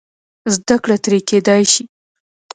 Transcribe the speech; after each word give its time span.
زده 0.53 0.75
کړه 0.83 0.95
ترې 1.03 1.19
کېدای 1.29 1.63
شي. 1.71 1.83